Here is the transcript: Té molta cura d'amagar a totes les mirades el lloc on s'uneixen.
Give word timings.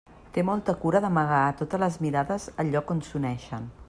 Té 0.35 0.43
molta 0.49 0.73
cura 0.85 1.01
d'amagar 1.03 1.43
a 1.49 1.53
totes 1.59 1.83
les 1.83 1.99
mirades 2.07 2.47
el 2.65 2.73
lloc 2.77 2.95
on 2.97 3.05
s'uneixen. 3.11 3.69